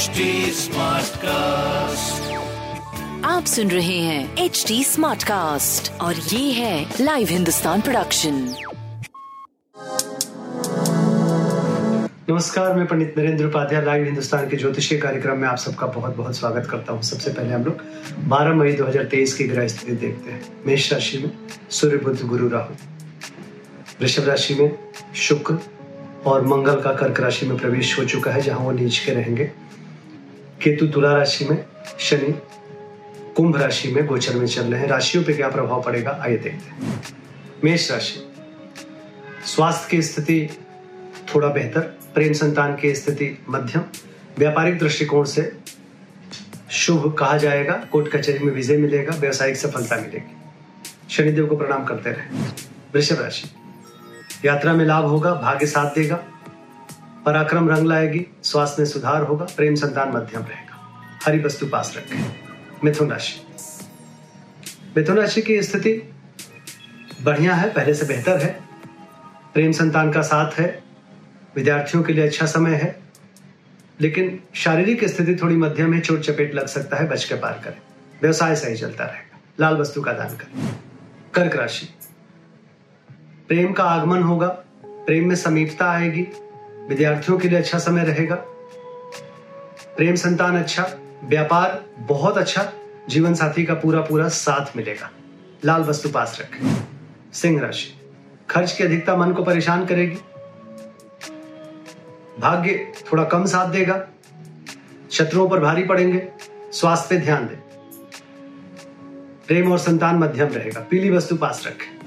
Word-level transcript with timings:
HD 0.00 0.26
Smartcast. 0.56 2.28
आप 3.24 3.44
सुन 3.46 3.70
रहे 3.70 3.98
हैं 3.98 4.36
एच 4.44 4.64
डी 4.68 4.84
स्मार्ट 4.84 5.22
कास्ट 5.22 5.90
और 6.00 6.14
ये 6.14 6.52
है 6.52 6.94
लाइव 7.00 7.28
हिंदुस्तान 7.30 7.80
प्रोडक्शन 7.80 8.34
नमस्कार 12.30 12.74
मैं 12.76 12.86
पंडित 12.86 13.14
नरेंद्र 13.18 13.46
उपाध्याय 13.46 13.84
लाइव 13.84 14.04
हिंदुस्तान 14.04 14.48
के 14.48 14.56
ज्योतिषीय 14.56 14.98
कार्यक्रम 14.98 15.38
में 15.38 15.48
आप 15.48 15.58
सबका 15.58 15.86
बहुत 15.98 16.16
बहुत 16.16 16.36
स्वागत 16.36 16.68
करता 16.70 16.92
हूँ। 16.92 17.02
सबसे 17.02 17.30
पहले 17.30 17.54
हम 17.54 17.64
लोग 17.64 17.84
12 18.30 18.54
मई 18.54 18.72
2023 18.72 19.34
की 19.34 19.44
ग्रह 19.44 19.68
स्थिति 19.68 19.92
देखते 19.92 20.30
हैं। 20.30 20.42
मेष 20.66 20.92
राशि 20.92 21.18
में 21.18 21.30
सूर्य 21.70 21.96
बुद्ध 21.96 22.20
गुरु 22.22 22.48
राहु। 22.48 22.74
वृषभ 24.00 24.28
राशि 24.28 24.54
में 24.54 24.78
शुक्र 25.28 25.58
और 26.26 26.46
मंगल 26.46 26.80
का 26.80 26.92
कर्क 26.92 27.20
राशि 27.20 27.46
में 27.46 27.56
प्रवेश 27.58 27.98
हो 27.98 28.04
चुका 28.04 28.30
है 28.30 28.40
जहाँ 28.42 28.60
वो 28.60 28.70
नीच 28.70 28.98
के 28.98 29.12
रहेंगे। 29.12 29.69
केतु 30.62 30.86
तुला 30.86 31.16
राशि 31.16 31.44
में, 31.44 31.64
शनि, 31.98 32.40
कुंभ 33.36 33.56
राशि 33.56 33.88
में 33.88 34.06
गोचर 34.06 34.34
में 34.34 34.46
चल 34.46 34.62
रहे 34.62 34.80
हैं। 34.80 34.88
राशियों 34.88 35.24
पे 35.24 35.32
क्या 35.32 35.48
प्रभाव 35.48 35.82
पड़ेगा? 35.82 36.18
आइए 36.22 36.36
देखते 36.36 36.70
हैं। 36.70 37.04
मेष 37.64 37.90
राशि। 37.90 38.32
स्वास्थ्य 39.46 39.88
की 39.90 40.02
स्थिति 40.02 40.50
थोड़ा 41.34 41.48
बेहतर, 41.48 41.80
प्रेम 42.14 42.32
संतान 42.32 42.76
की 42.76 42.94
स्थिति 42.94 43.44
मध्यम, 43.48 43.82
व्यापारिक 44.38 44.78
दृष्टिकोण 44.78 45.24
से 45.24 45.56
शुभ 46.70 47.16
कहा 47.18 47.36
जाएगा, 47.36 47.72
कोर्ट 47.92 48.16
कचहरी 48.16 48.38
में 48.38 48.52
विजय 48.52 48.76
मिलेगा, 48.76 49.16
व्यवसायिक 49.16 49.56
सफलता 49.56 49.96
मिलेगी। 49.96 50.36
शनिदेव 51.10 51.46
को 51.46 51.56
प्रणाम 51.56 51.84
करते 51.84 52.10
रहे। 52.10 52.38
वृषभ 52.94 53.20
राशि। 53.20 53.50
यात्रा 54.48 54.72
में 54.72 54.84
लाभ 54.84 55.04
होगा, 55.04 55.34
भाग्य 55.34 55.66
साथ 55.66 55.90
देगा 55.90 56.24
पराक्रम 57.26 57.70
रंग 57.70 57.86
लाएगी, 57.86 58.26
स्वास्थ्य 58.42 58.76
में 58.78 58.86
सुधार 58.86 59.22
होगा, 59.22 59.44
प्रेम 59.44 59.74
संतान 59.74 60.08
मध्यम 60.08 60.42
रहेगा। 60.42 60.76
हरी 61.24 61.38
वस्तु 61.38 61.66
पास 61.66 61.94
रखें। 61.96 62.36
मिथुन 62.84 63.10
राशि। 63.10 63.46
मिथुन 64.96 65.16
राशि 65.16 65.42
की 65.42 65.62
स्थिति 65.62 66.12
बढ़िया 67.22 67.54
है, 67.54 67.72
पहले 67.72 67.94
से 67.94 68.06
बेहतर 68.06 68.38
है। 68.38 68.60
प्रेम 69.54 69.72
संतान 69.72 70.12
का 70.12 70.22
साथ 70.22 70.52
है। 70.52 70.82
विद्यार्थियों 71.56 72.02
के 72.02 72.12
लिए 72.12 72.26
अच्छा 72.26 72.46
समय 72.46 72.74
है। 72.74 73.00
लेकिन 74.00 74.40
शारीरिक 74.54 75.04
स्थिति 75.04 75.36
थोड़ी 75.36 75.56
मध्यम 75.56 75.94
है, 75.94 76.00
चोट 76.00 76.20
चपेट 76.20 76.54
लग 76.54 76.66
सकता 76.66 76.96
है 76.96 77.08
बच 77.08 77.24
के 77.24 77.34
पार 77.34 77.60
करें। 77.64 77.78
व्यवसाय 78.22 78.56
सही 78.56 78.76
चलता 78.76 79.04
रहेगा। 79.04 79.40
लाल 79.60 79.76
वस्तु 79.76 80.02
का 80.02 80.12
दान 80.12 80.36
करें। 80.36 80.68
कर्क 81.34 81.56
राशि। 81.56 81.88
प्रेम 83.48 83.72
का 83.72 83.84
आगमन 83.84 84.22
होगा। 84.22 84.48
प्रेम 84.84 85.28
में 85.28 85.36
समीपता 85.36 85.90
आएगी। 85.90 86.28
विद्यार्थियों 86.90 87.38
के 87.38 87.48
लिए 87.48 87.58
अच्छा 87.58 87.78
समय 87.78 88.04
रहेगा। 88.04 88.34
प्रेम 89.96 90.14
संतान 90.14 90.58
अच्छा 90.58 90.90
व्यापार 91.24 91.84
बहुत 91.98 92.38
अच्छा 92.38 92.72
जीवन 93.08 93.34
साथी 93.34 93.64
का 93.64 93.74
पूरा 93.74 94.00
पूरा 94.00 94.28
साथ 94.28 94.76
मिलेगा। 94.76 95.10
लाल 95.64 95.82
वस्तु 95.82 96.08
पास 96.08 96.38
रखें। 96.40 96.76
सिंह 97.32 97.60
राशि। 97.60 98.00
खर्च 98.50 98.72
की 98.72 98.84
अधिकता 98.84 99.16
मन 99.16 99.32
को 99.32 99.44
परेशान 99.44 99.86
करेगी। 99.86 100.16
भाग्य 102.40 102.92
थोड़ा 103.12 103.24
कम 103.24 103.44
साथ 103.44 103.70
देगा। 103.70 104.06
शत्रुओं 105.10 105.48
पर 105.48 105.60
भारी 105.60 105.82
पड़ेंगे। 105.82 106.28
स्वास्थ्य 106.72 107.06
पे 107.10 107.24
ध्यान 107.24 107.46
दें। 107.46 107.56
प्रेम 109.46 109.72
और 109.72 109.78
संतान 109.78 110.16
मध्यम 110.16 110.48
रहेगा। 110.48 110.80
पीली 110.90 111.10
वस्तु 111.10 111.36
पास 111.36 111.64
रखें। 111.66 111.98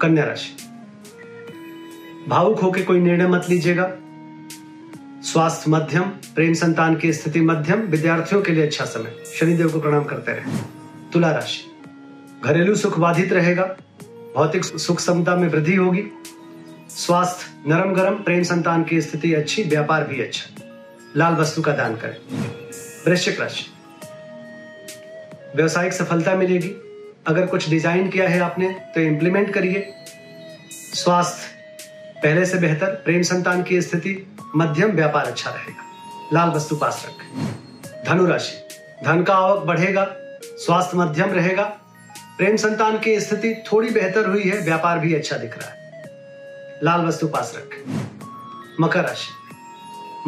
कन्या 0.00 0.24
राशि। 0.24 0.56
भावुक 2.28 2.60
होकर 2.60 2.82
कोई 2.82 3.00
निर्णय 3.00 3.26
मत 3.26 3.46
लीजिएगा। 3.48 3.92
स्वास्थ्य 5.24 5.70
मध्यम, 5.70 6.02
प्रेम 6.02 6.54
संतान 6.54 6.96
की 6.96 7.12
स्थिति 7.12 7.40
मध्यम, 7.40 7.80
विद्यार्थियों 7.80 8.42
के 8.42 8.52
लिए 8.52 8.66
अच्छा 8.66 8.84
समय। 8.84 9.14
शनिदेव 9.40 9.70
को 9.70 9.80
प्रणाम 9.80 10.04
करते 10.04 10.32
रहे। 10.32 10.56
तुला 11.12 11.30
राशि। 11.30 11.64
घरेलू 12.44 12.74
सुख 12.74 12.98
बाधित 12.98 13.32
रहेगा। 13.32 13.64
भौतिक 14.36 14.64
सुख 14.64 15.00
समता 15.00 15.36
में 15.36 15.48
वृद्धि 15.48 15.74
होगी। 15.74 16.02
स्वास्थ्य 16.90 17.70
नरम 17.70 17.94
गरम, 17.94 18.14
प्रेम 18.14 18.42
संतान 18.42 18.84
की 18.84 19.00
स्थिति 19.00 19.34
अच्छी, 19.34 19.62
व्यापार 19.62 20.04
भी 20.04 20.22
अच्छा। 20.22 20.62
लाल 21.16 21.34
वस्तु 21.34 21.62
का 21.62 21.72
दान 21.72 21.96
करें। 21.96 22.16
वृश्चिक 23.06 23.40
राशि। 23.40 23.64
व्यवसायिक 25.56 25.92
सफलता 25.92 26.34
मिलेगी। 26.34 26.74
अगर 27.26 27.46
कुछ 27.46 27.70
डिज़ाइन 27.70 28.08
किया 28.08 28.28
है 28.28 28.40
आपने 28.40 28.68
तो 28.94 29.00
इम्प्लीमेंट 29.00 29.54
करिए। 29.54 29.94
स्वास्थ्य 30.94 31.57
पहले 32.22 32.46
से 32.46 32.58
बेहतर 32.58 32.86
प्रेम 32.86 33.22
संतान 33.22 33.62
की 33.62 33.82
स्थिति, 33.82 34.36
मध्यम 34.56 34.90
व्यापार 34.90 35.24
अच्छा 35.24 35.50
रहेगा। 35.50 35.84
लाल 36.32 36.48
वस्तु 36.48 36.76
पास 36.76 37.06
रखें। 37.08 37.56
धनु 38.06 38.26
राशि। 38.26 38.68
धन 39.04 39.22
का 39.22 39.34
आवक 39.34 39.64
बढ़ेगा, 39.64 40.06
स्वास्थ्य 40.42 40.96
मध्यम 40.96 41.30
रहेगा। 41.30 41.64
प्रेम 42.38 42.56
संतान 42.56 42.98
की 42.98 43.20
स्थिति 43.20 43.62
थोड़ी 43.72 43.90
बेहतर 43.90 44.26
हुई 44.26 44.42
है, 44.42 44.60
व्यापार 44.60 44.98
भी 44.98 45.14
अच्छा 45.14 45.36
दिख 45.36 45.58
रहा 45.58 45.68
है। 45.68 46.02
लाल 46.82 47.00
वस्तु 47.00 47.28
पास 47.28 47.52
रखें। 47.56 48.08
मकर 48.80 49.00
राशि। 49.00 49.28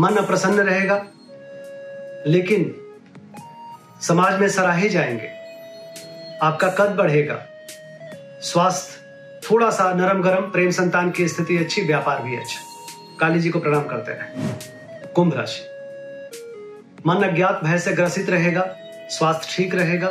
मन 0.00 0.16
अप्रसन्न 0.16 0.60
रहेगा, 0.60 1.06
लेकिन 2.26 2.76
समाज 4.02 4.40
में 4.40 4.48
सराहे 4.48 4.88
जाएँगे। 4.88 5.30
आपका 6.42 6.68
कद 6.68 6.90
बढ़ेगा, 6.90 7.46
स्वास्थ्य 8.42 8.99
थोड़ा 9.50 9.70
सा 9.70 9.92
नरम 9.94 10.22
गरम 10.22 10.42
प्रेम 10.42 10.70
संतान 10.70 11.10
की 11.10 11.28
स्थिति 11.28 11.56
अच्छी, 11.56 11.82
व्यापार 11.82 12.22
भी 12.22 12.36
अच्छा। 12.36 12.60
काली 13.20 13.40
जी 13.40 13.50
को 13.50 13.60
प्रणाम 13.60 13.84
करते 13.84 14.12
रहे 14.12 15.08
कुंभ 15.14 15.34
राशि। 15.34 15.62
मन 17.06 17.22
अज्ञात, 17.22 17.60
भय 17.64 17.78
से 17.78 17.92
ग्रसित 17.92 18.30
रहेगा, 18.30 18.64
स्वास्थ्य 19.10 19.56
ठीक 19.56 19.74
रहेगा, 19.74 20.08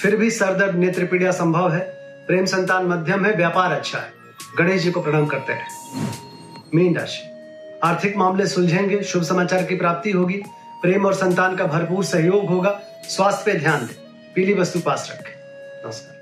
फिर 0.00 0.16
भी 0.16 0.30
सरदर्द 0.30 0.76
नेत्र 0.76 1.06
पीड़ा 1.06 1.30
संभव 1.30 1.72
है, 1.72 1.80
प्रेम 2.26 2.44
संतान 2.44 2.86
मध्यम 2.86 3.26
है, 3.26 3.32
व्यापार 3.32 3.72
अच्छा 3.72 3.98
है। 3.98 4.12
गणेश 4.58 4.82
जी 4.82 4.90
को 4.90 5.02
प्रणाम 5.02 5.26
करते 5.26 5.52
रहे 5.52 6.00
मीन 6.74 6.96
राशि। 6.96 7.28
आर्थिक 7.84 8.16
मामले 8.16 8.46
सुलझेंगे, 8.46 9.02
शुभ 9.02 9.22
समाचार 9.22 9.62
की 9.62 9.76
प्राप्ति 9.76 10.10
होगी, 10.10 10.42
प्रेम 10.82 11.06
और 11.06 11.14
संतान 11.14 11.56
का 11.56 11.66
भरपूर 11.66 12.04
सहयोग 12.04 12.48
होगा, 12.48 12.80
स्वास्थ्य 13.08 13.52
पे 13.52 13.58
ध्यान 13.58 13.86
दें, 13.86 13.94
पीली 14.34 14.54
वस्तु 14.54 14.80
पास 14.80 15.08
रखें। 15.12 15.34
नमस्कार। 15.86 16.21